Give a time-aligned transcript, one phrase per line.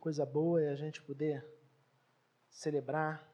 [0.00, 1.46] Coisa boa é a gente poder
[2.48, 3.28] celebrar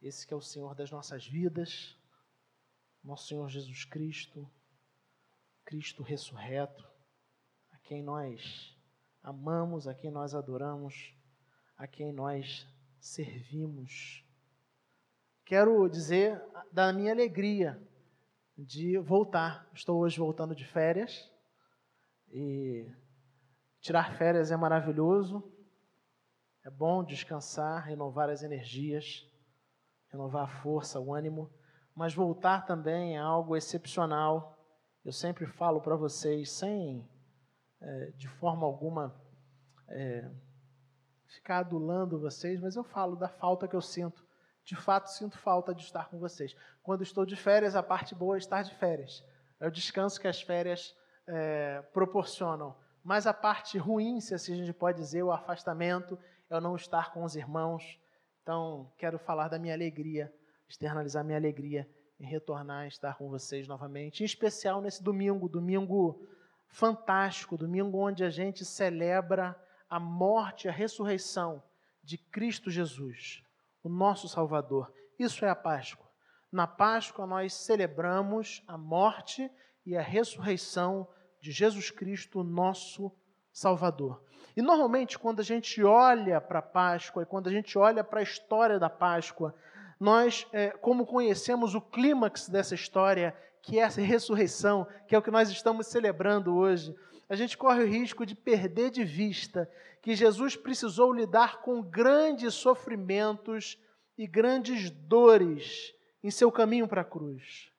[0.00, 1.96] esse que é o Senhor das nossas vidas,
[3.02, 4.50] nosso Senhor Jesus Cristo,
[5.64, 6.88] Cristo ressurreto,
[7.70, 8.74] a quem nós
[9.22, 11.14] amamos, a quem nós adoramos,
[11.76, 12.66] a quem nós
[13.00, 14.24] servimos.
[15.44, 16.42] Quero dizer
[16.72, 17.80] da minha alegria
[18.58, 19.68] de voltar.
[19.72, 21.30] Estou hoje voltando de férias
[22.28, 22.90] e
[23.80, 25.42] tirar férias é maravilhoso.
[26.64, 29.24] É bom descansar, renovar as energias,
[30.10, 31.50] renovar a força, o ânimo,
[31.94, 34.58] mas voltar também é algo excepcional.
[35.04, 37.08] Eu sempre falo para vocês, sem
[37.80, 39.14] é, de forma alguma
[39.88, 40.30] é,
[41.26, 44.27] ficar adulando vocês, mas eu falo da falta que eu sinto.
[44.68, 46.54] De fato, sinto falta de estar com vocês.
[46.82, 49.24] Quando estou de férias, a parte boa é estar de férias.
[49.58, 50.94] É o descanso que as férias
[51.26, 52.76] é, proporcionam.
[53.02, 56.18] Mas a parte ruim, se assim a gente pode dizer, o afastamento,
[56.50, 57.98] é o não estar com os irmãos.
[58.42, 60.30] Então, quero falar da minha alegria,
[60.68, 61.88] externalizar minha alegria
[62.20, 64.22] em retornar e estar com vocês novamente.
[64.22, 66.28] Em especial nesse domingo, domingo
[66.66, 71.62] fantástico, domingo onde a gente celebra a morte a ressurreição
[72.04, 73.42] de Cristo Jesus,
[73.82, 74.92] o nosso Salvador.
[75.18, 76.06] Isso é a Páscoa.
[76.50, 79.50] Na Páscoa nós celebramos a morte
[79.84, 81.06] e a ressurreição
[81.40, 83.12] de Jesus Cristo, nosso
[83.52, 84.22] Salvador.
[84.56, 88.20] E normalmente, quando a gente olha para a Páscoa e quando a gente olha para
[88.20, 89.54] a história da Páscoa,
[90.00, 95.22] nós, é, como conhecemos o clímax dessa história, que é essa ressurreição, que é o
[95.22, 96.94] que nós estamos celebrando hoje,
[97.28, 99.70] a gente corre o risco de perder de vista
[100.08, 103.78] que Jesus precisou lidar com grandes sofrimentos
[104.16, 107.70] e grandes dores em seu caminho para a cruz.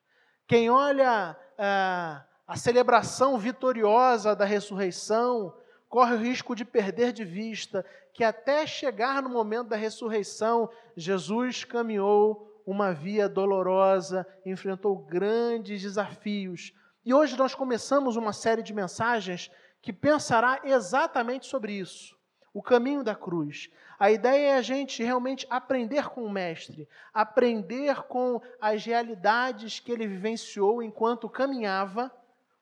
[0.45, 7.83] Quem olha ah, a celebração vitoriosa da ressurreição corre o risco de perder de vista
[8.14, 16.76] que até chegar no momento da ressurreição, Jesus caminhou uma via dolorosa, enfrentou grandes desafios,
[17.03, 19.49] e hoje nós começamos uma série de mensagens
[19.82, 22.18] que pensará exatamente sobre isso,
[22.54, 23.70] o caminho da cruz.
[23.99, 29.92] A ideia é a gente realmente aprender com o Mestre, aprender com as realidades que
[29.92, 32.11] ele vivenciou enquanto caminhava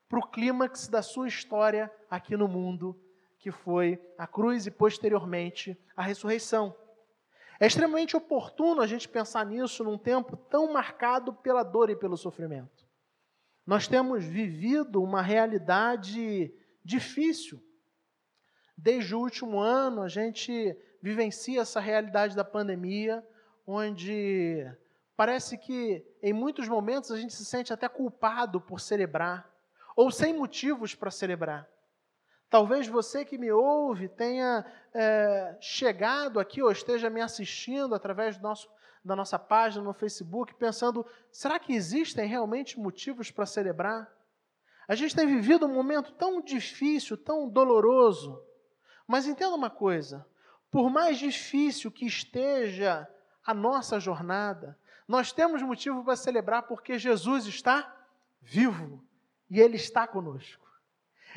[0.10, 3.00] para o clímax da sua história aqui no mundo,
[3.38, 6.76] que foi a cruz e posteriormente a ressurreição.
[7.60, 12.16] É extremamente oportuno a gente pensar nisso num tempo tão marcado pela dor e pelo
[12.16, 12.86] sofrimento.
[13.66, 16.54] Nós temos vivido uma realidade
[16.84, 17.62] difícil.
[18.78, 23.26] Desde o último ano, a gente vivencia essa realidade da pandemia,
[23.66, 24.66] onde
[25.16, 29.52] parece que em muitos momentos a gente se sente até culpado por celebrar,
[29.96, 31.68] ou sem motivos para celebrar.
[32.50, 34.64] Talvez você que me ouve tenha
[34.94, 38.70] é, chegado aqui ou esteja me assistindo através do nosso
[39.08, 44.12] da nossa página no Facebook, pensando: será que existem realmente motivos para celebrar?
[44.88, 48.42] A gente tem vivido um momento tão difícil, tão doloroso.
[49.08, 50.28] Mas entenda uma coisa:
[50.70, 53.08] por mais difícil que esteja
[53.46, 57.96] a nossa jornada, nós temos motivo para celebrar porque Jesus está
[58.42, 59.02] vivo
[59.50, 60.68] e Ele está conosco.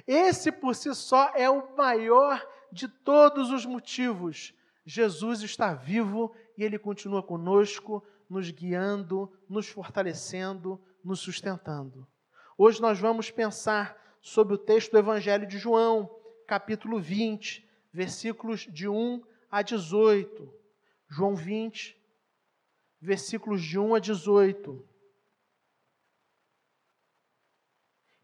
[0.06, 4.53] Esse por si só é o maior de todos os motivos.
[4.84, 12.06] Jesus está vivo e Ele continua conosco, nos guiando, nos fortalecendo, nos sustentando.
[12.59, 16.10] Hoje nós vamos pensar sobre o texto do Evangelho de João,
[16.50, 20.53] capítulo 20, versículos de 1 a 18.
[21.06, 21.97] João 20,
[23.00, 24.89] versículos de 1 a 18.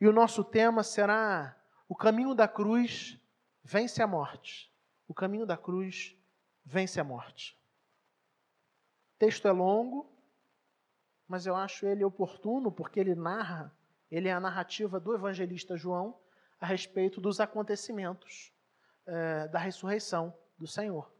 [0.00, 1.56] E o nosso tema será:
[1.88, 3.16] o caminho da cruz
[3.62, 4.74] vence a morte.
[5.06, 6.16] O caminho da cruz
[6.64, 7.56] vence a morte.
[9.14, 10.12] O texto é longo,
[11.28, 13.72] mas eu acho ele oportuno porque ele narra,
[14.10, 16.25] ele é a narrativa do evangelista João
[16.60, 18.52] a respeito dos acontecimentos
[19.06, 21.12] é, da ressurreição do Senhor.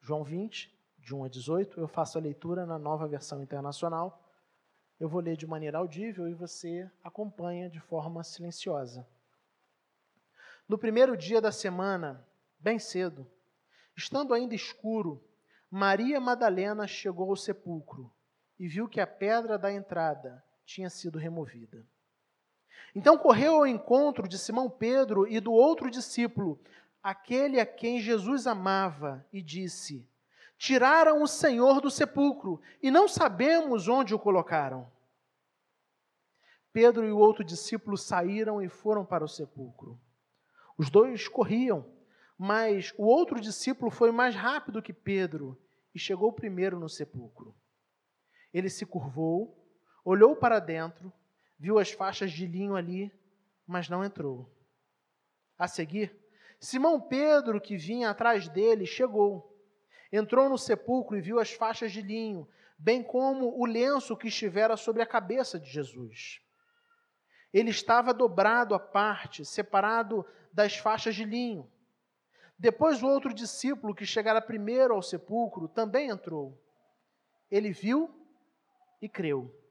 [0.00, 4.22] João 20, de 1 a 18, eu faço a leitura na nova versão internacional.
[4.98, 9.06] Eu vou ler de maneira audível e você acompanha de forma silenciosa.
[10.68, 12.26] No primeiro dia da semana,
[12.60, 13.28] bem cedo,
[13.96, 15.22] Estando ainda escuro,
[15.70, 18.12] Maria Madalena chegou ao sepulcro
[18.58, 21.86] e viu que a pedra da entrada tinha sido removida.
[22.94, 26.60] Então correu ao encontro de Simão Pedro e do outro discípulo,
[27.02, 30.06] aquele a quem Jesus amava, e disse:
[30.58, 34.90] Tiraram o Senhor do sepulcro e não sabemos onde o colocaram.
[36.72, 39.98] Pedro e o outro discípulo saíram e foram para o sepulcro.
[40.76, 41.84] Os dois corriam,
[42.38, 45.58] mas o outro discípulo foi mais rápido que Pedro
[45.94, 47.54] e chegou primeiro no sepulcro.
[48.52, 49.56] Ele se curvou,
[50.04, 51.12] olhou para dentro,
[51.62, 53.12] viu as faixas de linho ali,
[53.64, 54.52] mas não entrou.
[55.56, 56.12] A seguir,
[56.58, 59.56] Simão Pedro, que vinha atrás dele, chegou.
[60.12, 64.76] Entrou no sepulcro e viu as faixas de linho, bem como o lenço que estivera
[64.76, 66.40] sobre a cabeça de Jesus.
[67.54, 71.70] Ele estava dobrado à parte, separado das faixas de linho.
[72.58, 76.60] Depois o outro discípulo, que chegara primeiro ao sepulcro, também entrou.
[77.48, 78.12] Ele viu
[79.00, 79.61] e creu.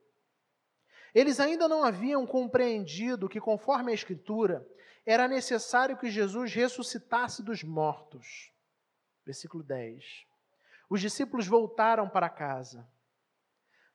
[1.13, 4.65] Eles ainda não haviam compreendido que, conforme a Escritura,
[5.05, 8.51] era necessário que Jesus ressuscitasse dos mortos.
[9.25, 10.03] Versículo 10.
[10.89, 12.87] Os discípulos voltaram para casa.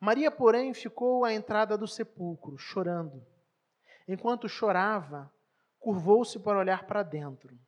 [0.00, 3.24] Maria, porém, ficou à entrada do sepulcro, chorando.
[4.06, 5.32] Enquanto chorava,
[5.78, 7.58] curvou-se para olhar para dentro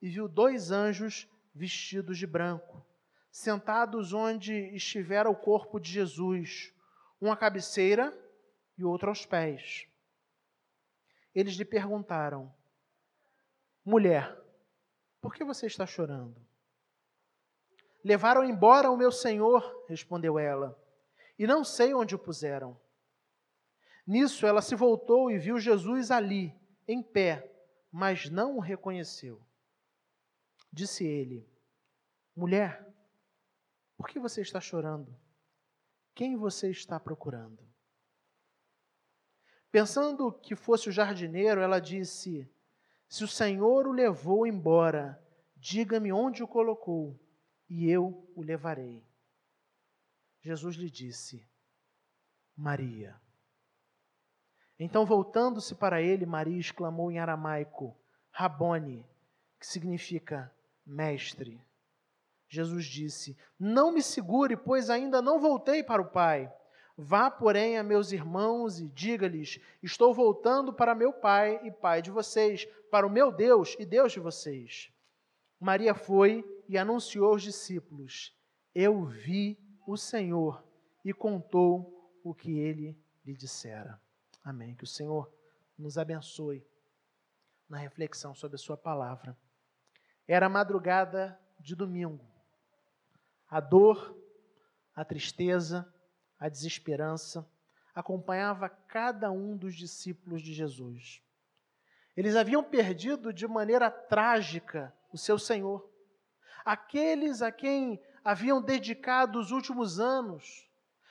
[0.00, 2.84] e viu dois anjos vestidos de branco,
[3.30, 6.72] sentados onde estivera o corpo de Jesus,
[7.20, 8.12] um à cabeceira
[8.76, 9.86] e outro aos pés.
[11.34, 12.52] Eles lhe perguntaram:
[13.84, 14.40] Mulher,
[15.20, 16.44] por que você está chorando?
[18.04, 20.78] Levaram embora o meu senhor, respondeu ela,
[21.38, 22.78] e não sei onde o puseram.
[24.06, 26.54] Nisso ela se voltou e viu Jesus ali,
[26.86, 27.50] em pé,
[27.90, 29.40] mas não o reconheceu.
[30.70, 31.48] Disse ele:
[32.36, 32.86] Mulher,
[33.96, 35.16] por que você está chorando?
[36.14, 37.73] Quem você está procurando?
[39.74, 42.48] Pensando que fosse o jardineiro, ela disse:
[43.08, 45.20] Se o Senhor o levou embora,
[45.56, 47.18] diga-me onde o colocou,
[47.68, 49.02] e eu o levarei.
[50.40, 51.44] Jesus lhe disse:
[52.56, 53.20] Maria.
[54.78, 57.96] Então, voltando-se para ele, Maria exclamou em aramaico:
[58.30, 59.04] Rabone,
[59.58, 60.54] que significa
[60.86, 61.60] mestre.
[62.46, 66.48] Jesus disse: Não me segure, pois ainda não voltei para o Pai.
[66.96, 72.10] Vá, porém, a meus irmãos e diga-lhes: Estou voltando para meu Pai e Pai de
[72.10, 74.92] vocês, para o meu Deus e Deus de vocês.
[75.58, 78.36] Maria foi e anunciou aos discípulos:
[78.72, 80.64] Eu vi o Senhor
[81.04, 84.00] e contou o que ele lhe dissera.
[84.44, 84.74] Amém.
[84.76, 85.32] Que o Senhor
[85.76, 86.64] nos abençoe
[87.68, 89.36] na reflexão sobre a Sua palavra.
[90.28, 92.24] Era madrugada de domingo.
[93.48, 94.16] A dor,
[94.94, 95.92] a tristeza,
[96.38, 97.48] a desesperança
[97.94, 101.22] acompanhava cada um dos discípulos de Jesus.
[102.16, 105.88] Eles haviam perdido de maneira trágica o seu Senhor.
[106.64, 110.68] Aqueles a quem haviam dedicado os últimos anos,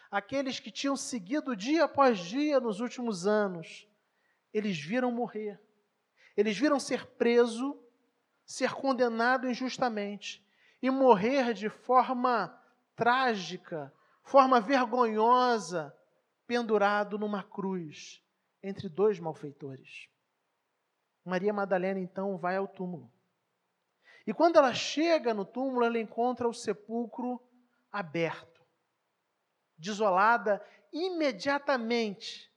[0.10, 3.88] aqueles que tinham seguido dia após dia nos últimos anos,
[4.54, 5.60] eles viram morrer.
[6.36, 7.80] Eles viram ser preso,
[8.46, 10.46] ser condenado injustamente
[10.82, 12.60] e morrer de forma
[12.96, 13.94] trágica,
[14.24, 15.96] forma vergonhosa,
[16.48, 18.22] pendurado numa cruz
[18.62, 20.08] entre dois malfeitores.
[21.24, 23.12] Maria Madalena então vai ao túmulo.
[24.26, 27.42] E quando ela chega no túmulo, ela encontra o sepulcro
[27.92, 28.54] aberto
[29.78, 32.52] desolada, imediatamente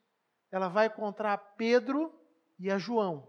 [0.50, 2.14] ela vai encontrar Pedro
[2.58, 3.28] e a João.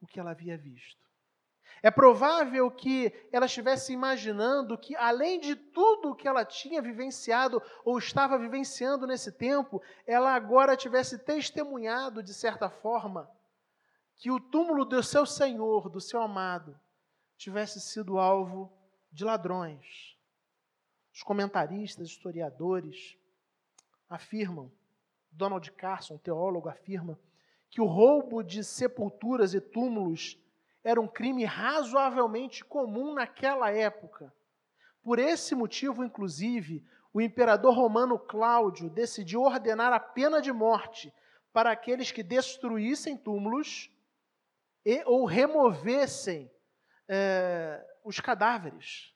[0.00, 1.07] O que ela havia visto.
[1.82, 7.98] É provável que ela estivesse imaginando que, além de tudo que ela tinha vivenciado ou
[7.98, 13.30] estava vivenciando nesse tempo, ela agora tivesse testemunhado, de certa forma,
[14.16, 16.78] que o túmulo do seu Senhor, do seu amado,
[17.36, 18.72] tivesse sido alvo
[19.12, 20.16] de ladrões,
[21.12, 23.16] os comentaristas, historiadores
[24.08, 24.70] afirmam,
[25.30, 27.18] Donald Carson, teólogo, afirma
[27.70, 30.38] que o roubo de sepulturas e túmulos
[30.88, 34.32] era um crime razoavelmente comum naquela época.
[35.02, 41.12] Por esse motivo, inclusive, o imperador romano Cláudio decidiu ordenar a pena de morte
[41.52, 43.90] para aqueles que destruíssem túmulos
[44.82, 46.50] e ou removessem
[47.06, 49.14] é, os cadáveres.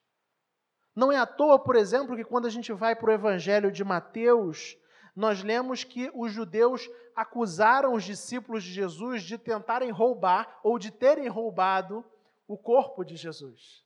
[0.95, 3.83] Não é à toa, por exemplo, que quando a gente vai para o Evangelho de
[3.83, 4.77] Mateus,
[5.15, 10.91] nós lemos que os judeus acusaram os discípulos de Jesus de tentarem roubar ou de
[10.91, 12.05] terem roubado
[12.49, 13.85] o corpo de Jesus.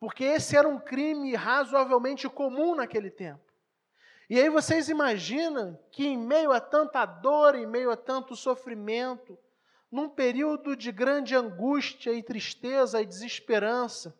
[0.00, 3.52] Porque esse era um crime razoavelmente comum naquele tempo.
[4.28, 9.38] E aí vocês imaginam que em meio a tanta dor, em meio a tanto sofrimento,
[9.90, 14.18] num período de grande angústia e tristeza e desesperança,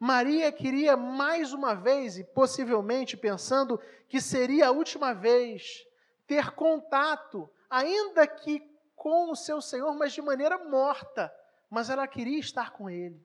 [0.00, 3.78] Maria queria mais uma vez, e possivelmente pensando
[4.08, 5.86] que seria a última vez,
[6.26, 8.66] ter contato, ainda que
[8.96, 11.30] com o seu Senhor, mas de maneira morta.
[11.68, 13.22] Mas ela queria estar com ele.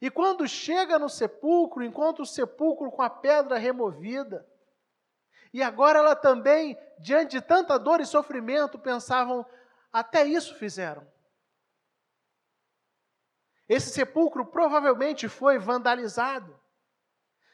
[0.00, 4.46] E quando chega no sepulcro, encontra o sepulcro com a pedra removida.
[5.52, 9.44] E agora ela também, diante de tanta dor e sofrimento, pensavam:
[9.92, 11.06] até isso fizeram.
[13.70, 16.58] Esse sepulcro provavelmente foi vandalizado.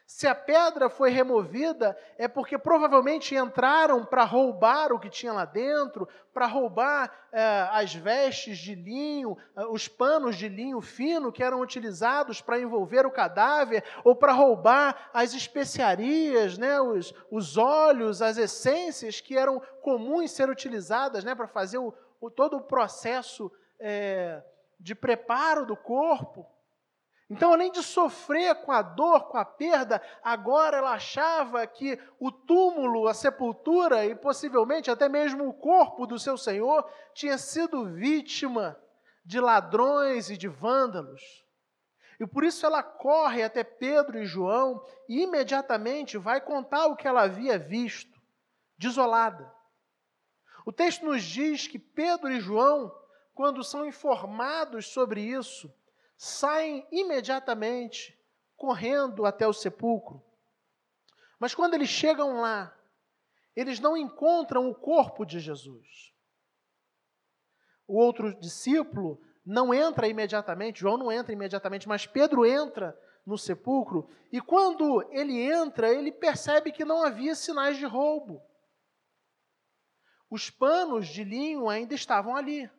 [0.07, 5.45] Se a pedra foi removida, é porque provavelmente entraram para roubar o que tinha lá
[5.45, 11.43] dentro, para roubar eh, as vestes de linho, eh, os panos de linho fino que
[11.43, 18.23] eram utilizados para envolver o cadáver, ou para roubar as especiarias, né, os, os óleos,
[18.23, 23.53] as essências que eram comuns ser utilizadas né, para fazer o, o, todo o processo
[23.79, 24.41] eh,
[24.79, 26.47] de preparo do corpo.
[27.29, 32.31] Então, além de sofrer com a dor, com a perda, agora ela achava que o
[32.31, 38.81] túmulo, a sepultura e possivelmente até mesmo o corpo do seu Senhor tinha sido vítima
[39.25, 41.21] de ladrões e de vândalos.
[42.21, 47.09] E por isso ela corre até Pedro e João e imediatamente vai contar o que
[47.09, 48.19] ela havia visto,
[48.79, 49.53] desolada.
[50.65, 52.93] O texto nos diz que Pedro e João,
[53.37, 55.71] quando são informados sobre isso,
[56.17, 58.19] saem imediatamente,
[58.57, 60.25] correndo até o sepulcro.
[61.39, 62.75] Mas quando eles chegam lá,
[63.55, 66.15] eles não encontram o corpo de Jesus.
[67.87, 74.09] O outro discípulo não entra imediatamente, João não entra imediatamente, mas Pedro entra no sepulcro,
[74.33, 78.43] e quando ele entra, ele percebe que não havia sinais de roubo.
[80.31, 82.71] Os panos de linho ainda estavam ali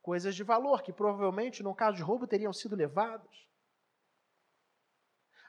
[0.00, 3.48] coisas de valor que provavelmente, no caso de roubo, teriam sido levados.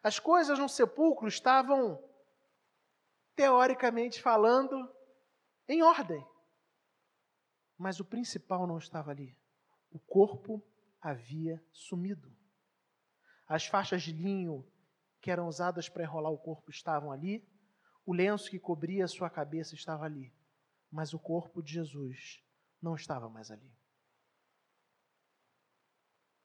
[0.03, 2.03] As coisas no sepulcro estavam,
[3.35, 4.91] teoricamente falando,
[5.67, 6.25] em ordem.
[7.77, 9.37] Mas o principal não estava ali.
[9.89, 10.63] O corpo
[10.99, 12.35] havia sumido.
[13.47, 14.67] As faixas de linho
[15.19, 17.47] que eram usadas para enrolar o corpo estavam ali.
[18.05, 20.33] O lenço que cobria a sua cabeça estava ali.
[20.91, 22.43] Mas o corpo de Jesus
[22.81, 23.80] não estava mais ali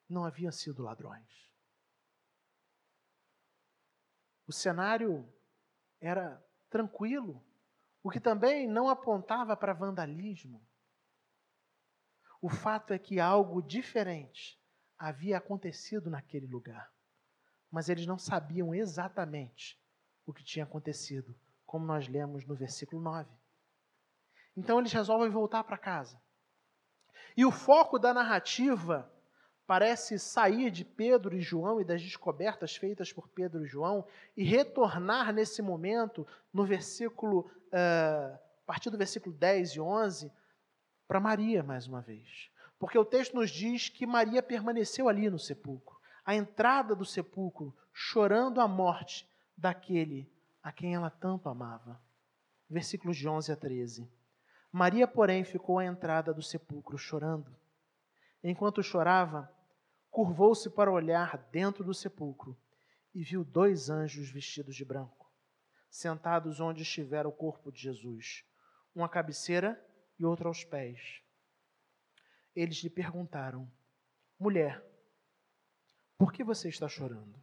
[0.09, 1.47] não haviam sido ladrões.
[4.47, 5.29] O cenário
[6.01, 7.45] era tranquilo,
[8.03, 10.65] o que também não apontava para vandalismo.
[12.41, 14.61] O fato é que algo diferente
[14.97, 16.93] havia acontecido naquele lugar,
[17.71, 19.81] mas eles não sabiam exatamente
[20.25, 23.29] o que tinha acontecido, como nós lemos no versículo 9.
[24.57, 26.21] Então eles resolvem voltar para casa.
[27.37, 29.13] E o foco da narrativa
[29.67, 34.07] parece sair de Pedro e João e das descobertas feitas por Pedro e João
[34.37, 40.33] e retornar nesse momento, no versículo, uh, a partir do versículo 10 e 11,
[41.09, 42.51] para Maria mais uma vez.
[42.79, 47.75] Porque o texto nos diz que Maria permaneceu ali no sepulcro, à entrada do sepulcro,
[47.93, 50.31] chorando a morte daquele
[50.63, 52.01] a quem ela tanto amava.
[52.69, 54.11] Versículos de 11 a 13.
[54.71, 57.55] Maria, porém, ficou à entrada do sepulcro chorando.
[58.43, 59.51] Enquanto chorava,
[60.17, 62.59] curvou-se para olhar dentro do sepulcro
[63.15, 65.31] e viu dois anjos vestidos de branco,
[65.91, 68.43] sentados onde estivera o corpo de Jesus,
[68.95, 69.79] um à cabeceira
[70.19, 71.21] e outro aos pés.
[72.55, 73.71] Eles lhe perguntaram:
[74.41, 74.83] Mulher,
[76.17, 77.39] por que você está chorando?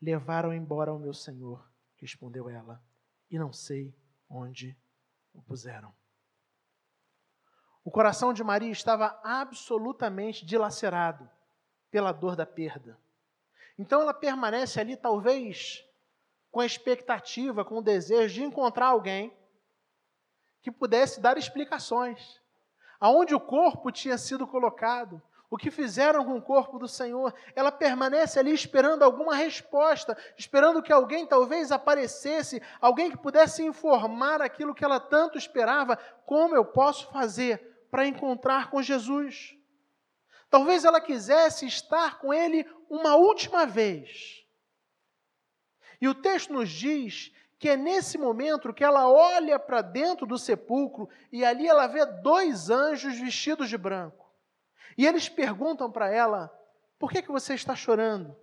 [0.00, 2.80] Levaram embora o meu senhor, respondeu ela,
[3.28, 3.92] e não sei
[4.28, 4.78] onde
[5.32, 5.92] o puseram.
[7.84, 11.28] O coração de Maria estava absolutamente dilacerado
[11.90, 12.98] pela dor da perda.
[13.78, 15.84] Então ela permanece ali, talvez,
[16.50, 19.36] com a expectativa, com o desejo de encontrar alguém
[20.60, 22.40] que pudesse dar explicações.
[23.00, 25.20] Aonde o corpo tinha sido colocado,
[25.50, 27.34] o que fizeram com o corpo do Senhor.
[27.54, 34.40] Ela permanece ali esperando alguma resposta, esperando que alguém talvez aparecesse, alguém que pudesse informar
[34.40, 35.98] aquilo que ela tanto esperava.
[36.24, 39.54] Como eu posso fazer para encontrar com Jesus.
[40.48, 44.46] Talvez ela quisesse estar com ele uma última vez.
[46.00, 50.38] E o texto nos diz que é nesse momento que ela olha para dentro do
[50.38, 54.26] sepulcro e ali ela vê dois anjos vestidos de branco.
[54.96, 56.50] E eles perguntam para ela:
[56.98, 58.34] por que, que você está chorando?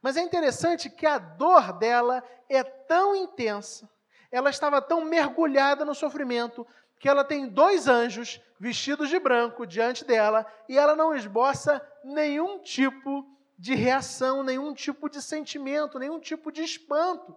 [0.00, 3.88] Mas é interessante que a dor dela é tão intensa,
[4.32, 6.66] ela estava tão mergulhada no sofrimento,
[7.00, 12.58] que ela tem dois anjos vestidos de branco diante dela e ela não esboça nenhum
[12.58, 13.26] tipo
[13.58, 17.34] de reação, nenhum tipo de sentimento, nenhum tipo de espanto.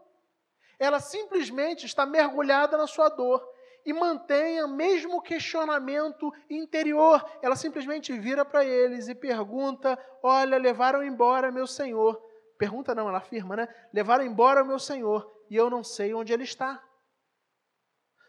[0.77, 3.41] Ela simplesmente está mergulhada na sua dor
[3.86, 7.25] e mantém o mesmo questionamento interior.
[7.41, 12.22] Ela simplesmente vira para eles e pergunta: Olha, levaram embora meu senhor.
[12.58, 13.74] Pergunta não, ela afirma, né?
[13.93, 16.84] Levaram embora meu senhor e eu não sei onde ele está.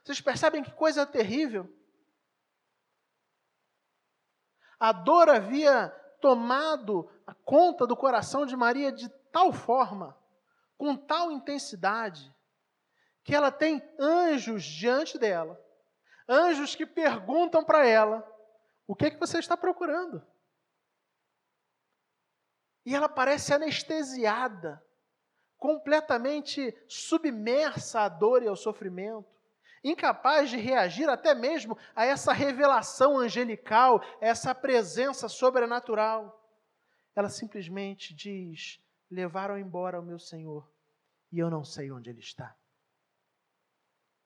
[0.05, 1.67] Vocês percebem que coisa terrível?
[4.79, 5.89] A dor havia
[6.21, 10.15] tomado a conta do coração de Maria de tal forma,
[10.77, 12.35] com tal intensidade,
[13.23, 15.59] que ela tem anjos diante dela,
[16.29, 18.31] anjos que perguntam para ela:
[18.87, 20.23] o que é que você está procurando?
[22.85, 24.85] E ela parece anestesiada,
[25.57, 29.34] completamente submersa à dor e ao sofrimento
[29.85, 36.43] incapaz de reagir até mesmo a essa revelação angelical, essa presença sobrenatural.
[37.15, 40.69] Ela simplesmente diz: Levaram embora o meu Senhor
[41.31, 42.57] e eu não sei onde ele está.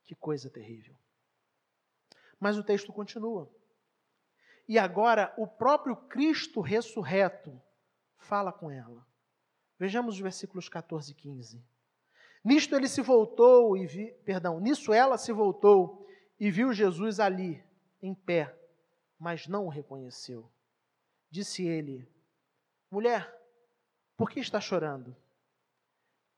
[0.04, 0.96] Que coisa terrível.
[2.38, 3.50] Mas o texto continua.
[4.68, 7.60] E agora o próprio Cristo ressurreto
[8.16, 9.06] fala com ela.
[9.78, 11.64] Vejamos os versículos 14 e 15.
[12.48, 16.08] Nisto ele se voltou e vi, perdão, nisso ela se voltou
[16.40, 17.62] e viu Jesus ali,
[18.00, 18.58] em pé,
[19.18, 20.50] mas não o reconheceu.
[21.30, 22.10] Disse ele:
[22.90, 23.30] Mulher,
[24.16, 25.14] por que está chorando?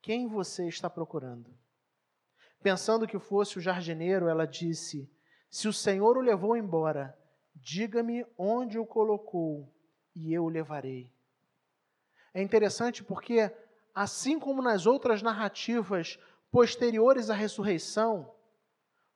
[0.02, 1.56] Quem você está procurando?
[2.60, 5.08] Pensando que fosse o jardineiro, ela disse:
[5.48, 7.16] Se o Senhor o levou embora,
[7.54, 9.72] diga-me onde o colocou
[10.16, 11.14] e eu o levarei.
[12.34, 13.54] É interessante porque
[13.94, 16.18] assim como nas outras narrativas
[16.50, 18.32] posteriores à ressurreição,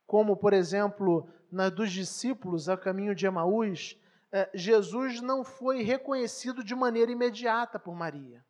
[0.07, 3.99] como, por exemplo, na dos discípulos a caminho de Emaús,
[4.31, 8.45] eh, Jesus não foi reconhecido de maneira imediata por Maria.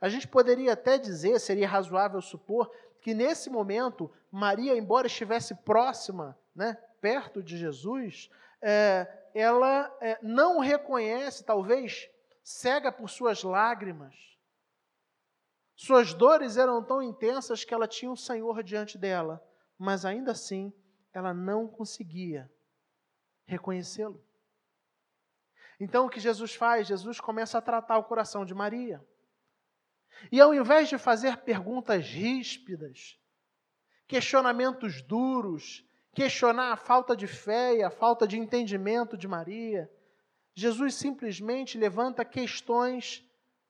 [0.00, 2.70] A gente poderia até dizer, seria razoável supor,
[3.00, 10.58] que nesse momento, Maria, embora estivesse próxima, né, perto de Jesus, é, ela é, não
[10.58, 12.10] reconhece, talvez
[12.42, 14.14] cega por suas lágrimas,
[15.76, 19.46] suas dores eram tão intensas que ela tinha um Senhor diante dela,
[19.78, 20.72] mas ainda assim
[21.12, 22.50] ela não conseguia
[23.44, 24.24] reconhecê-lo.
[25.78, 26.86] Então o que Jesus faz?
[26.86, 29.06] Jesus começa a tratar o coração de Maria.
[30.32, 33.20] E ao invés de fazer perguntas ríspidas,
[34.06, 39.92] questionamentos duros, questionar a falta de fé e a falta de entendimento de Maria,
[40.54, 43.25] Jesus simplesmente levanta questões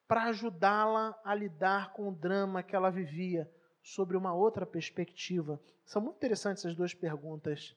[0.07, 3.51] para ajudá-la a lidar com o drama que ela vivia
[3.83, 5.61] sobre uma outra perspectiva.
[5.85, 7.77] São muito interessantes essas duas perguntas.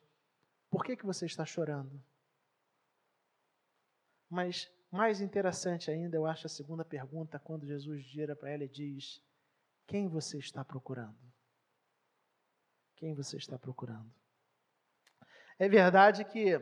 [0.69, 2.01] Por que, que você está chorando?
[4.29, 8.69] Mas mais interessante ainda, eu acho a segunda pergunta, quando Jesus gira para ela e
[8.69, 9.23] diz:
[9.87, 11.17] Quem você está procurando?
[12.95, 14.11] Quem você está procurando?
[15.57, 16.59] É verdade que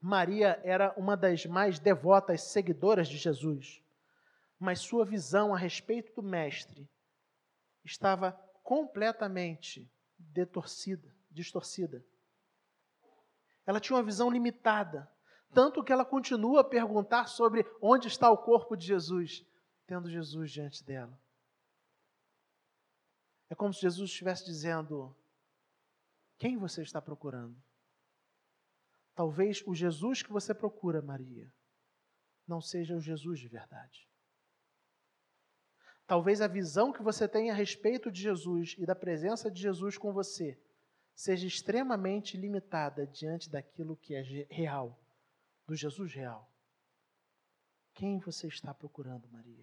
[0.00, 3.82] Maria era uma das mais devotas seguidoras de Jesus
[4.58, 6.88] mas sua visão a respeito do Mestre
[7.84, 12.04] estava completamente detorcida, distorcida.
[13.64, 15.10] Ela tinha uma visão limitada,
[15.54, 19.46] tanto que ela continua a perguntar sobre onde está o corpo de Jesus,
[19.86, 21.18] tendo Jesus diante dela.
[23.48, 25.16] É como se Jesus estivesse dizendo:
[26.38, 27.56] Quem você está procurando?
[29.14, 31.52] Talvez o Jesus que você procura, Maria,
[32.46, 34.07] não seja o Jesus de verdade.
[36.08, 39.98] Talvez a visão que você tem a respeito de Jesus e da presença de Jesus
[39.98, 40.58] com você
[41.14, 44.98] seja extremamente limitada diante daquilo que é real,
[45.66, 46.50] do Jesus real.
[47.92, 49.62] Quem você está procurando, Maria?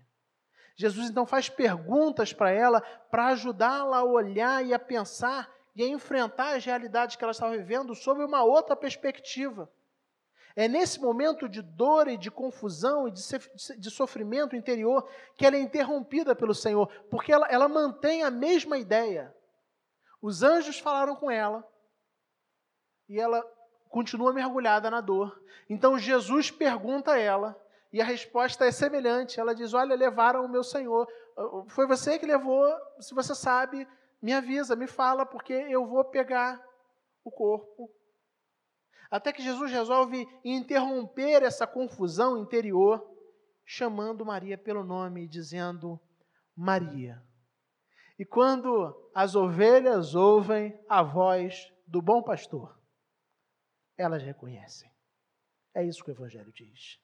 [0.76, 2.80] Jesus então faz perguntas para ela
[3.10, 7.58] para ajudá-la a olhar e a pensar e a enfrentar as realidades que ela estava
[7.58, 9.68] vivendo sob uma outra perspectiva.
[10.56, 15.60] É nesse momento de dor e de confusão e de, sofrimento interior que ela é
[15.60, 19.36] interrompida pelo Senhor, porque ela, ela mantém a mesma ideia.
[20.22, 21.68] Os anjos falaram com ela
[23.10, 23.46] e ela
[23.90, 25.38] continua mergulhada na dor.
[25.70, 29.40] Então Jesus pergunta a ela e a resposta é semelhante.
[29.40, 31.06] Ela diz: Olha, levaram o meu Senhor.
[31.68, 32.66] Foi você que levou.
[33.02, 33.86] Se você sabe,
[34.22, 36.66] me avisa, me fala, porque eu vou pegar
[37.26, 37.92] o corpo
[39.16, 43.02] até que Jesus resolve interromper essa confusão interior,
[43.64, 45.98] chamando Maria pelo nome e dizendo:
[46.54, 47.24] Maria.
[48.20, 52.78] E quando as ovelhas ouvem a voz do bom pastor,
[53.98, 54.92] elas reconhecem.
[55.74, 57.00] É isso que o Evangelho diz.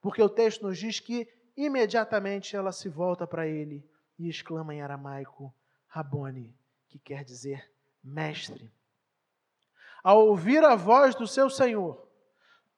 [0.00, 4.82] Porque o texto nos diz que imediatamente ela se volta para ele e exclama em
[4.82, 5.54] aramaico:
[5.86, 7.72] Rabone, que quer dizer
[8.02, 8.72] mestre.
[10.02, 12.06] Ao ouvir a voz do seu Senhor,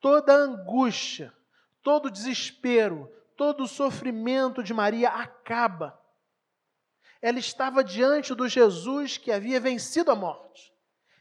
[0.01, 1.33] toda angústia,
[1.83, 5.99] todo desespero, todo sofrimento de Maria acaba.
[7.21, 10.73] Ela estava diante do Jesus que havia vencido a morte.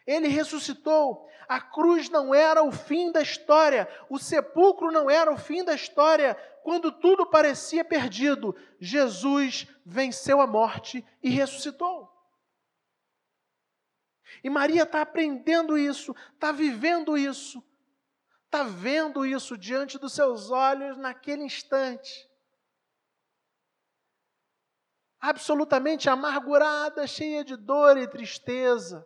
[0.06, 1.28] Ele ressuscitou.
[1.48, 5.74] A cruz não era o fim da história, o sepulcro não era o fim da
[5.74, 6.36] história.
[6.64, 12.13] Quando tudo parecia perdido, Jesus venceu a morte e ressuscitou.
[14.44, 17.62] E Maria está aprendendo isso, está vivendo isso,
[18.46, 22.30] está vendo isso diante dos seus olhos naquele instante.
[25.20, 29.06] Absolutamente amargurada, cheia de dor e tristeza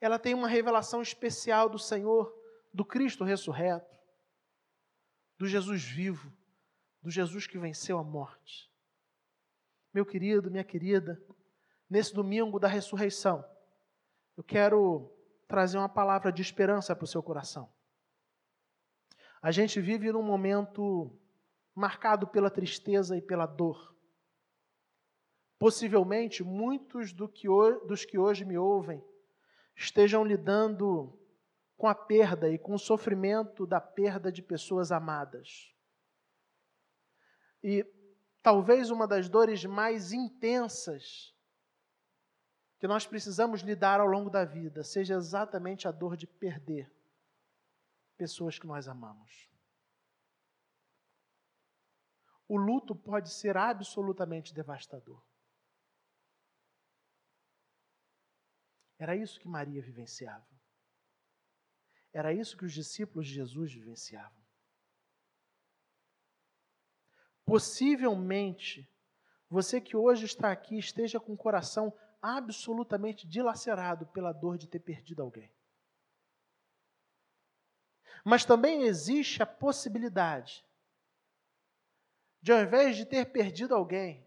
[0.00, 2.34] ela tem uma revelação especial do Senhor,
[2.72, 3.98] do Cristo ressurreto,
[5.38, 6.32] do Jesus vivo,
[7.02, 8.70] do Jesus que venceu a morte.
[9.92, 11.22] Meu querido, minha querida,
[11.88, 13.44] nesse domingo da ressurreição,
[14.40, 15.12] eu quero
[15.46, 17.70] trazer uma palavra de esperança para o seu coração.
[19.42, 21.14] A gente vive num momento
[21.74, 23.94] marcado pela tristeza e pela dor.
[25.58, 27.48] Possivelmente, muitos do que,
[27.86, 29.04] dos que hoje me ouvem
[29.76, 31.20] estejam lidando
[31.76, 35.70] com a perda e com o sofrimento da perda de pessoas amadas.
[37.62, 37.84] E
[38.42, 41.38] talvez uma das dores mais intensas
[42.80, 46.90] que nós precisamos lidar ao longo da vida seja exatamente a dor de perder
[48.16, 49.50] pessoas que nós amamos.
[52.48, 55.22] O luto pode ser absolutamente devastador.
[58.98, 60.48] Era isso que Maria vivenciava.
[62.12, 64.40] Era isso que os discípulos de Jesus vivenciavam.
[67.44, 68.90] Possivelmente,
[69.50, 74.80] você que hoje está aqui esteja com o coração absolutamente dilacerado pela dor de ter
[74.80, 75.50] perdido alguém.
[78.24, 80.64] Mas também existe a possibilidade
[82.42, 84.26] de, ao invés de ter perdido alguém,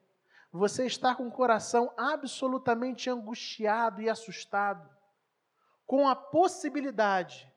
[0.52, 4.88] você está com o coração absolutamente angustiado e assustado,
[5.86, 7.52] com a possibilidade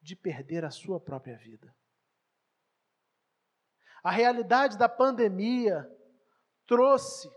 [0.00, 1.74] de perder a sua própria vida.
[4.02, 5.90] A realidade da pandemia
[6.64, 7.28] trouxe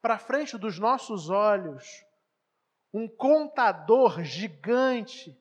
[0.00, 2.04] para frente dos nossos olhos
[2.92, 5.38] um contador gigante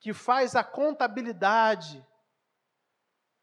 [0.00, 2.04] que faz a contabilidade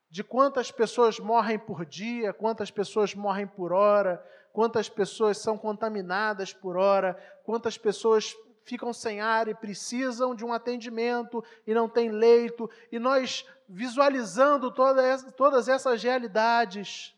[0.10, 6.54] de quantas pessoas morrem por dia, quantas pessoas morrem por hora, quantas pessoas são contaminadas
[6.54, 12.10] por hora, quantas pessoas ficam sem ar e precisam de um atendimento e não têm
[12.10, 17.15] leito, e nós visualizando todas essas realidades,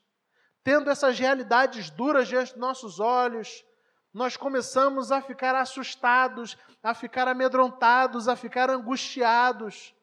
[0.66, 3.64] tendo essas realidades duras diante dos nossos olhos,
[4.12, 9.96] nós começamos a ficar assustados, a ficar amedrontados, a ficar angustiados.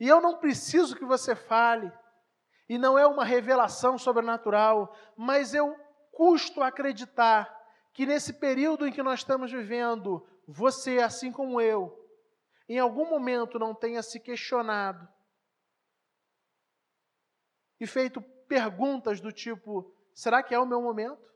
[0.00, 1.92] E eu não preciso que você fale,
[2.68, 5.78] e não é uma revelação sobrenatural, mas eu
[6.10, 7.48] custo acreditar
[7.92, 11.96] que nesse período em que nós estamos vivendo, você, assim como eu,
[12.68, 15.08] em algum momento não tenha se questionado
[17.78, 21.26] e feito perguntas do tipo: será que é o meu momento?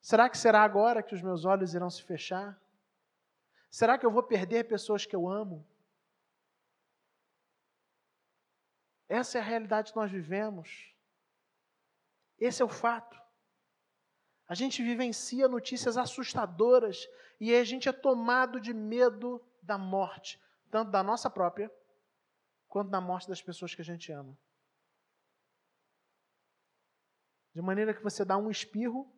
[0.00, 2.58] Será que será agora que os meus olhos irão se fechar?
[3.70, 5.66] Será que eu vou perder pessoas que eu amo?
[9.08, 10.94] Essa é a realidade que nós vivemos.
[12.38, 13.20] Esse é o fato.
[14.48, 20.40] A gente vivencia notícias assustadoras e a gente é tomado de medo da morte,
[20.70, 21.70] tanto da nossa própria,
[22.70, 24.38] quanto da morte das pessoas que a gente ama.
[27.52, 29.12] De maneira que você dá um espirro,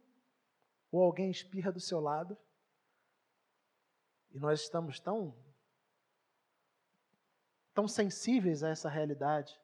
[0.91, 2.37] ou alguém espirra do seu lado,
[4.31, 5.37] e nós estamos tão,
[7.75, 9.61] tão sensíveis a essa realidade,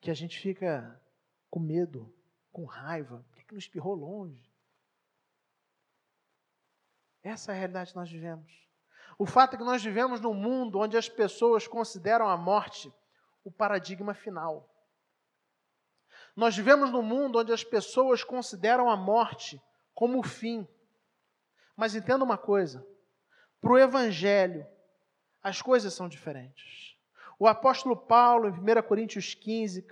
[0.00, 0.98] que a gente fica
[1.50, 2.10] com medo,
[2.50, 3.22] com raiva.
[3.28, 4.50] Por que não espirrou longe?
[7.22, 8.65] Essa é a realidade que nós vivemos.
[9.18, 12.92] O fato é que nós vivemos num mundo onde as pessoas consideram a morte
[13.44, 14.68] o paradigma final.
[16.34, 19.62] Nós vivemos num mundo onde as pessoas consideram a morte
[19.94, 20.68] como o fim.
[21.76, 22.86] Mas entenda uma coisa:
[23.60, 24.66] para o Evangelho,
[25.42, 26.95] as coisas são diferentes.
[27.38, 29.84] O apóstolo Paulo, em 1 Coríntios 15,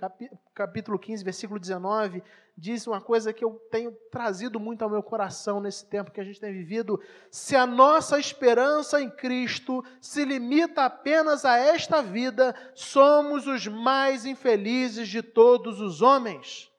[0.53, 2.23] capítulo 15, versículo 19,
[2.57, 6.23] diz uma coisa que eu tenho trazido muito ao meu coração nesse tempo que a
[6.23, 12.55] gente tem vivido: se a nossa esperança em Cristo se limita apenas a esta vida,
[12.73, 16.71] somos os mais infelizes de todos os homens.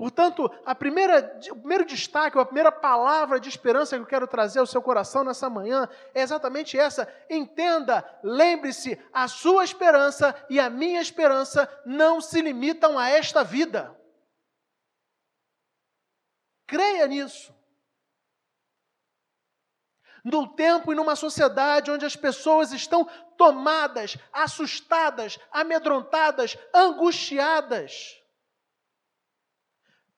[0.00, 4.58] Portanto, a primeira, o primeiro destaque, a primeira palavra de esperança que eu quero trazer
[4.58, 7.06] ao seu coração nessa manhã é exatamente essa.
[7.28, 13.94] Entenda, lembre-se, a sua esperança e a minha esperança não se limitam a esta vida.
[16.66, 17.54] Creia nisso.
[20.24, 23.04] No tempo e numa sociedade onde as pessoas estão
[23.36, 28.18] tomadas, assustadas, amedrontadas, angustiadas,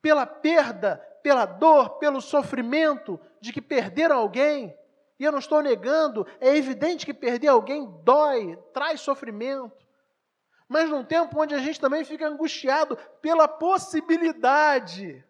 [0.02, 4.76] pela perda, pela dor, pelo sofrimento de que perderam alguém.
[5.18, 9.72] E eu não estou negando, é evidente que perder alguém dói, traz sofrimento.
[10.68, 15.24] Mas num tempo onde a gente também fica angustiado pela possibilidade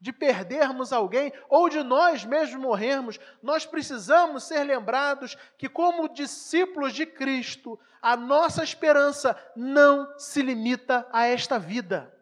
[0.00, 6.92] de perdermos alguém ou de nós mesmos morrermos, nós precisamos ser lembrados que, como discípulos
[6.92, 12.12] de Cristo, a nossa esperança não se limita a esta vida.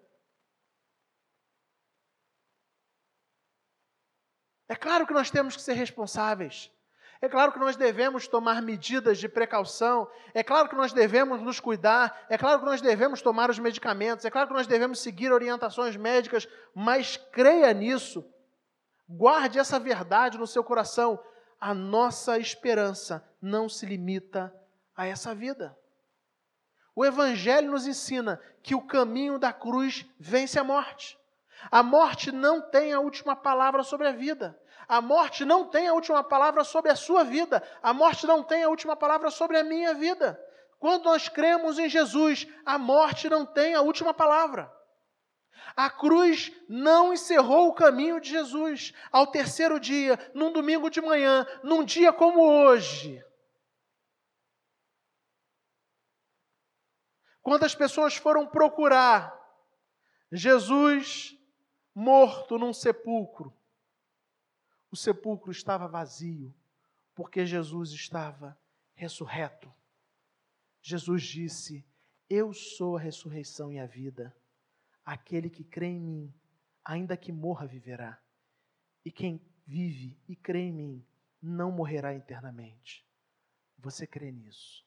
[4.70, 6.70] É claro que nós temos que ser responsáveis.
[7.20, 10.09] É claro que nós devemos tomar medidas de precaução.
[10.33, 12.24] É claro que nós devemos nos cuidar.
[12.30, 14.24] É claro que nós devemos tomar os medicamentos.
[14.24, 16.48] É claro que nós devemos seguir orientações médicas.
[16.72, 18.24] Mas creia nisso.
[19.09, 21.20] Guarde essa verdade no seu coração.
[21.61, 24.54] A nossa esperança não se limita
[24.96, 25.76] a essa vida.
[26.94, 31.18] O Evangelho nos ensina que o caminho da cruz vence a morte.
[31.68, 34.59] A morte não tem a última palavra sobre a vida.
[34.87, 37.62] A morte não tem a última palavra sobre a sua vida.
[37.83, 40.40] A morte não tem a última palavra sobre a minha vida.
[40.79, 44.73] Quando nós cremos em Jesus, a morte não tem a última palavra.
[45.77, 48.92] A cruz não encerrou o caminho de Jesus.
[49.12, 53.23] Ao terceiro dia, num domingo de manhã, num dia como hoje,
[57.42, 59.38] quando as pessoas foram procurar
[60.33, 61.37] Jesus
[61.94, 63.53] morto num sepulcro.
[64.90, 66.55] O sepulcro estava vazio,
[67.14, 68.59] porque Jesus estava
[68.94, 69.72] ressurreto.
[70.83, 71.87] Jesus disse:
[72.29, 74.35] Eu sou a ressurreição e a vida.
[75.05, 76.35] Aquele que crê em mim,
[76.85, 78.20] ainda que morra, viverá.
[79.05, 81.07] E quem vive e crê em mim,
[81.40, 83.07] não morrerá eternamente.
[83.79, 84.85] Você crê nisso?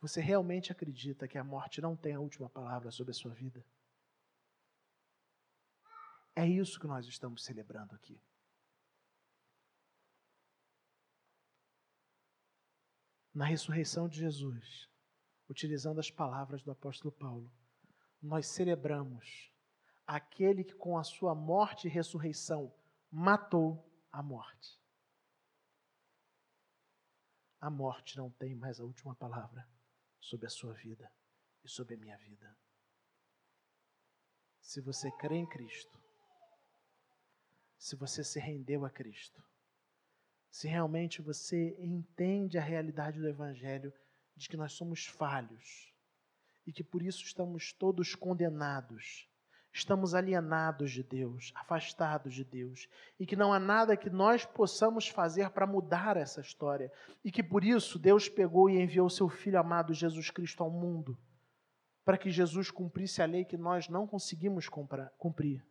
[0.00, 3.64] Você realmente acredita que a morte não tem a última palavra sobre a sua vida?
[6.34, 8.18] É isso que nós estamos celebrando aqui.
[13.34, 14.88] Na ressurreição de Jesus,
[15.48, 17.52] utilizando as palavras do apóstolo Paulo,
[18.22, 19.52] nós celebramos
[20.06, 22.74] aquele que com a sua morte e ressurreição
[23.10, 24.80] matou a morte.
[27.60, 29.68] A morte não tem mais a última palavra
[30.20, 31.10] sobre a sua vida
[31.64, 32.56] e sobre a minha vida.
[34.60, 35.98] Se você crê em Cristo,
[37.78, 39.42] se você se rendeu a Cristo,
[40.50, 43.92] se realmente você entende a realidade do Evangelho
[44.36, 45.92] de que nós somos falhos
[46.66, 49.29] e que por isso estamos todos condenados,
[49.72, 55.08] estamos alienados de Deus, afastados de Deus, e que não há nada que nós possamos
[55.08, 56.92] fazer para mudar essa história,
[57.24, 61.16] e que por isso Deus pegou e enviou seu Filho amado Jesus Cristo ao mundo,
[62.04, 65.64] para que Jesus cumprisse a lei que nós não conseguimos cumprir.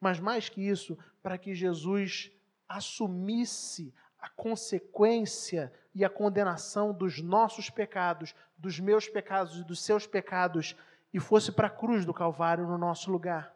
[0.00, 2.30] Mas mais que isso, para que Jesus
[2.68, 10.06] assumisse a consequência e a condenação dos nossos pecados, dos meus pecados e dos seus
[10.06, 10.74] pecados,
[11.14, 13.54] e fosse para a cruz do Calvário no nosso lugar.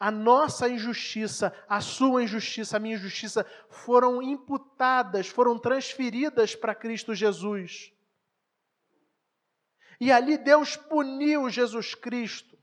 [0.00, 7.14] A nossa injustiça, a sua injustiça, a minha injustiça foram imputadas, foram transferidas para Cristo
[7.14, 7.92] Jesus.
[10.00, 12.58] E ali Deus puniu Jesus Cristo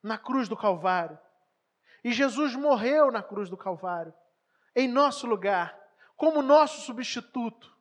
[0.00, 1.18] na cruz do Calvário.
[2.04, 4.14] E Jesus morreu na cruz do Calvário,
[4.76, 5.76] em nosso lugar,
[6.16, 7.76] como nosso substituto.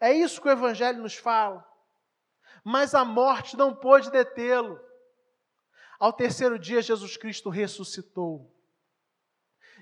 [0.00, 1.71] É isso que o Evangelho nos fala.
[2.64, 4.80] Mas a morte não pôde detê-lo.
[5.98, 8.50] Ao terceiro dia, Jesus Cristo ressuscitou.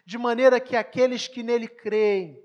[0.05, 2.43] De maneira que aqueles que nele creem,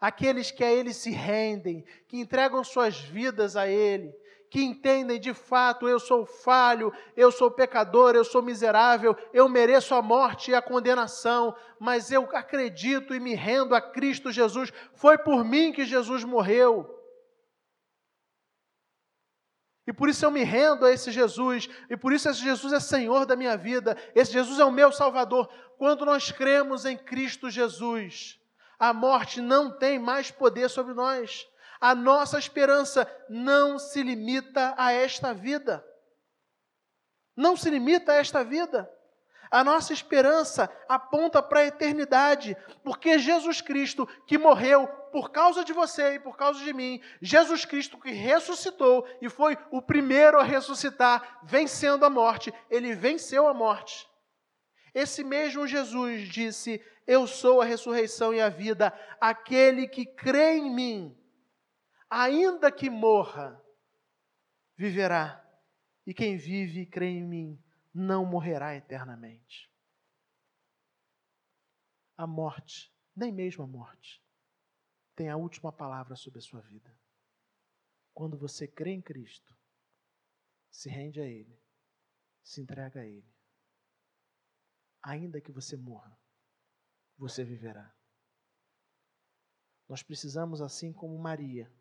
[0.00, 4.14] aqueles que a ele se rendem, que entregam suas vidas a ele,
[4.50, 9.94] que entendem de fato: eu sou falho, eu sou pecador, eu sou miserável, eu mereço
[9.94, 14.72] a morte e a condenação, mas eu acredito e me rendo a Cristo Jesus.
[14.94, 16.88] Foi por mim que Jesus morreu.
[19.86, 22.80] E por isso eu me rendo a esse Jesus, e por isso esse Jesus é
[22.80, 25.48] Senhor da minha vida, esse Jesus é o meu Salvador.
[25.76, 28.40] Quando nós cremos em Cristo Jesus,
[28.78, 31.46] a morte não tem mais poder sobre nós.
[31.80, 35.84] A nossa esperança não se limita a esta vida.
[37.36, 38.90] Não se limita a esta vida.
[39.54, 45.72] A nossa esperança aponta para a eternidade, porque Jesus Cristo, que morreu por causa de
[45.72, 50.42] você e por causa de mim, Jesus Cristo que ressuscitou e foi o primeiro a
[50.42, 54.08] ressuscitar, vencendo a morte, ele venceu a morte.
[54.92, 60.74] Esse mesmo Jesus disse: Eu sou a ressurreição e a vida, aquele que crê em
[60.74, 61.16] mim,
[62.10, 63.56] ainda que morra,
[64.76, 65.40] viverá.
[66.04, 67.63] E quem vive e crê em mim
[67.94, 69.70] não morrerá eternamente.
[72.16, 74.20] A morte, nem mesmo a morte,
[75.14, 76.92] tem a última palavra sobre a sua vida.
[78.12, 79.56] Quando você crê em Cristo,
[80.70, 81.56] se rende a Ele,
[82.42, 83.32] se entrega a Ele,
[85.00, 86.18] ainda que você morra,
[87.16, 87.94] você viverá.
[89.88, 91.72] Nós precisamos, assim como Maria,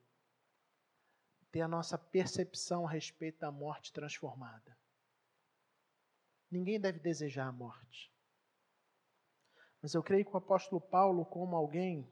[1.52, 4.78] ter a nossa percepção a respeito da morte transformada.
[6.54, 8.14] Ninguém deve desejar a morte.
[9.82, 12.08] Mas eu creio que o apóstolo Paulo, como alguém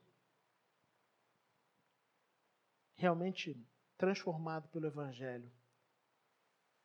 [2.96, 3.56] realmente
[4.00, 5.52] transformado pelo Evangelho,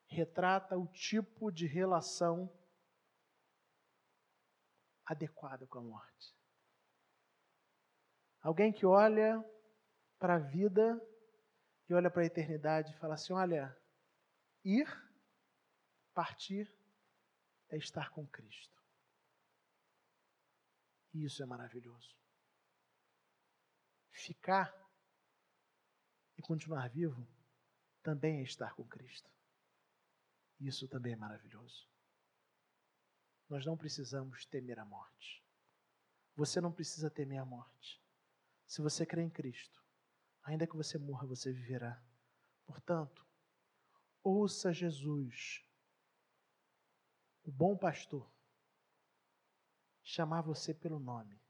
[0.07, 2.53] retrata o tipo de relação
[5.07, 6.37] adequada com a morte.
[8.43, 9.43] Alguém que olha
[10.19, 11.01] para a vida
[11.89, 13.75] e olha para a eternidade e fala assim: olha,
[14.63, 14.87] ir,
[16.13, 16.76] partir,
[17.69, 18.83] é estar com Cristo.
[21.13, 22.15] E isso é maravilhoso.
[24.11, 24.75] Ficar
[26.37, 27.27] e continuar vivo
[28.03, 29.31] também é estar com Cristo.
[30.61, 31.89] Isso também é maravilhoso.
[33.49, 35.45] Nós não precisamos temer a morte.
[36.35, 38.03] Você não precisa temer a morte.
[38.67, 39.83] Se você crê em Cristo,
[40.43, 42.03] ainda que você morra, você viverá.
[42.65, 43.27] Portanto,
[44.23, 45.66] ouça Jesus
[47.47, 48.29] o bom pastor,
[50.03, 51.41] chamar você pelo nome.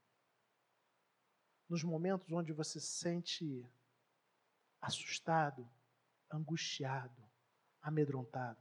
[1.67, 3.67] Nos momentos onde você se sente
[4.79, 5.67] assustado,
[6.31, 7.25] angustiado,
[7.81, 8.61] amedrontado,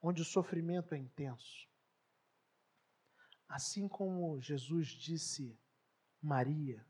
[0.00, 1.68] onde o sofrimento é intenso.
[3.46, 5.54] Assim como Jesus disse
[6.20, 6.84] Maria,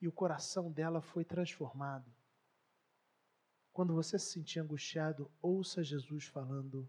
[0.00, 2.12] e o coração dela foi transformado.
[3.72, 6.88] Quando você se sentir angustiado, ouça Jesus falando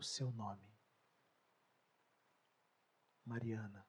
[0.00, 0.66] o seu nome.
[3.26, 3.86] Mariana,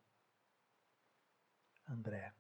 [1.88, 2.34] André,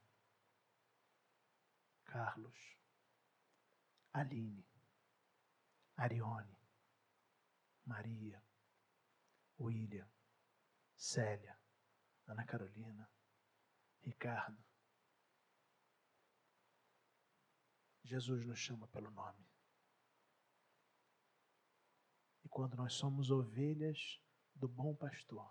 [2.03, 2.77] Carlos,
[4.13, 4.67] Aline,
[5.95, 6.59] Arione,
[7.85, 8.43] Maria,
[9.57, 10.09] William,
[10.95, 11.57] Célia,
[12.27, 13.09] Ana Carolina,
[14.03, 14.61] Ricardo.
[18.03, 19.50] Jesus nos chama pelo nome
[22.51, 24.21] quando nós somos ovelhas
[24.53, 25.49] do bom pastor,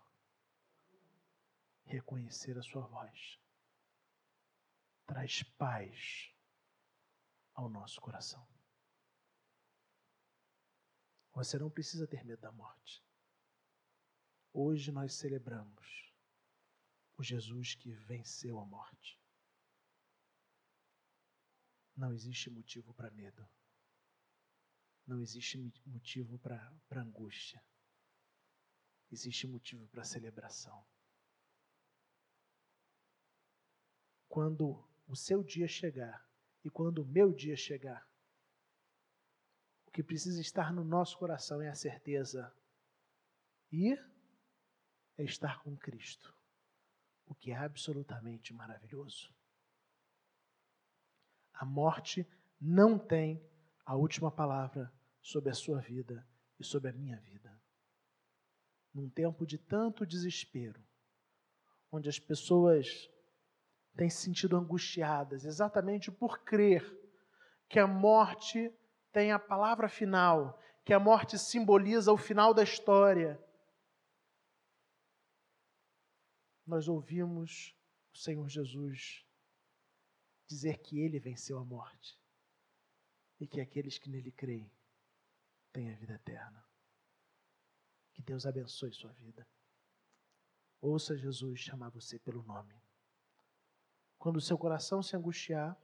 [1.87, 3.41] reconhecer a sua voz
[5.07, 6.33] traz paz
[7.55, 8.47] ao nosso coração.
[11.33, 13.03] Você não precisa ter medo da morte.
[14.53, 16.13] Hoje nós celebramos
[17.17, 19.19] o Jesus que venceu a morte.
[21.97, 23.49] Não existe motivo para medo
[25.11, 27.61] não existe motivo para angústia.
[29.11, 30.87] Existe motivo para celebração.
[34.29, 36.25] Quando o seu dia chegar
[36.63, 38.09] e quando o meu dia chegar,
[39.85, 42.55] o que precisa estar no nosso coração é a certeza:
[43.73, 43.99] ir
[45.19, 46.33] é estar com Cristo,
[47.27, 49.35] o que é absolutamente maravilhoso.
[51.53, 52.25] A morte
[52.61, 53.45] não tem
[53.85, 56.27] a última palavra sobre a sua vida
[56.59, 57.61] e sobre a minha vida.
[58.93, 60.83] Num tempo de tanto desespero,
[61.91, 63.11] onde as pessoas
[63.97, 66.83] têm se sentido angustiadas exatamente por crer
[67.69, 68.73] que a morte
[69.13, 73.41] tem a palavra final, que a morte simboliza o final da história.
[76.67, 77.77] Nós ouvimos
[78.13, 79.25] o Senhor Jesus
[80.49, 82.19] dizer que ele venceu a morte
[83.39, 84.71] e que aqueles que nele creem
[85.73, 86.65] tenham a vida eterna.
[88.13, 89.47] Que Deus abençoe sua vida.
[90.81, 92.75] Ouça Jesus chamar você pelo nome.
[94.19, 95.77] Quando o seu coração se angustiar,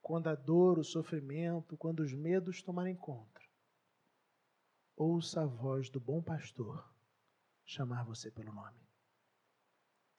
[0.00, 3.40] quando a dor, o sofrimento, quando os medos tomarem conta,
[4.96, 6.84] ouça a voz do bom pastor
[7.64, 8.80] chamar você pelo nome.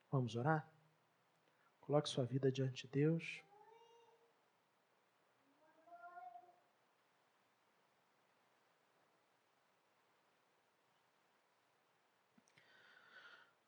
[0.10, 0.70] Vamos orar?
[1.82, 3.44] Coloque sua vida diante de Deus.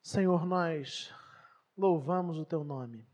[0.06, 1.10] Senhor, nós
[1.74, 3.08] louvamos o teu nome.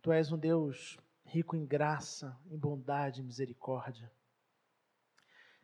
[0.00, 4.10] Tu és um Deus rico em graça, em bondade e misericórdia.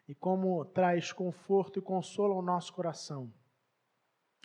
[0.06, 3.32] E como traz conforto e consolo ao nosso coração,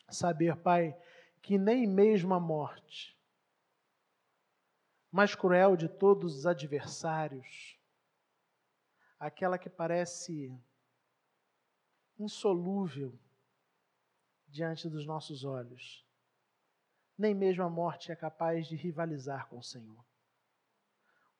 [0.10, 0.98] saber, Pai,
[1.42, 3.14] que nem mesmo a morte,
[5.12, 7.78] mais cruel de todos os adversários,
[9.20, 10.58] aquela que parece
[12.18, 13.20] insolúvel,
[14.54, 16.06] diante dos nossos olhos.
[17.18, 20.06] Nem mesmo a morte é capaz de rivalizar com o Senhor.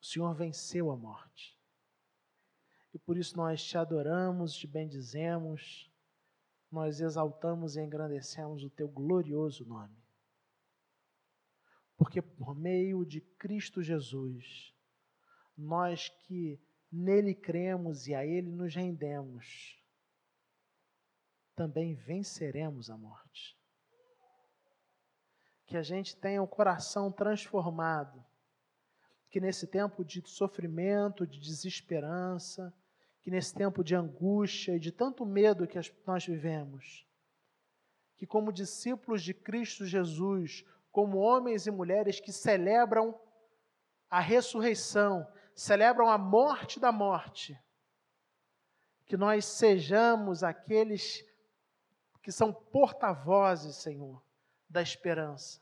[0.02, 1.56] O Senhor venceu a morte.
[2.92, 5.92] E por isso nós te adoramos, te bendizemos,
[6.72, 9.96] nós exaltamos e engrandecemos o teu glorioso nome.
[11.96, 14.74] Porque por meio de Cristo Jesus,
[15.56, 16.60] nós que
[16.92, 19.83] nele cremos e a ele nos rendemos,
[21.56, 23.58] também venceremos a morte.
[25.66, 28.24] Que a gente tenha o um coração transformado,
[29.30, 32.74] que nesse tempo de sofrimento, de desesperança,
[33.22, 37.08] que nesse tempo de angústia e de tanto medo que nós vivemos,
[38.16, 43.20] que como discípulos de Cristo Jesus, como homens e mulheres que celebram
[44.10, 47.60] a ressurreição, celebram a morte da morte,
[49.06, 51.26] que nós sejamos aqueles
[52.24, 54.24] que são porta-vozes, Senhor,
[54.70, 55.62] da esperança.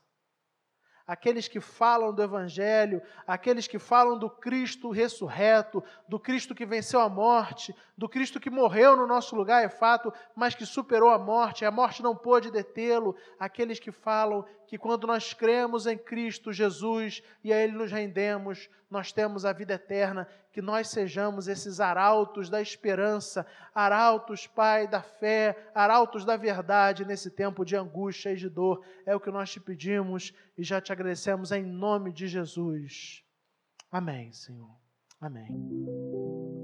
[1.04, 7.00] Aqueles que falam do Evangelho, aqueles que falam do Cristo ressurreto, do Cristo que venceu
[7.00, 11.18] a morte, do Cristo que morreu no nosso lugar, é fato, mas que superou a
[11.18, 13.16] morte, a morte não pôde detê-lo.
[13.38, 18.70] Aqueles que falam que quando nós cremos em Cristo Jesus e a Ele nos rendemos,
[18.88, 25.02] nós temos a vida eterna, que nós sejamos esses arautos da esperança, arautos, Pai, da
[25.02, 28.84] fé, arautos da verdade nesse tempo de angústia e de dor.
[29.06, 33.24] É o que nós te pedimos e já te agradecemos em nome de Jesus.
[33.90, 34.76] Amém, Senhor.
[35.20, 36.61] Amém.